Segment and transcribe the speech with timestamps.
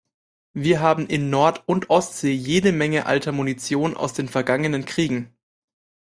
[0.55, 5.37] Wir haben in Nord- und Ostsee jede Menge alter Munition aus den vergangenen Kriegen.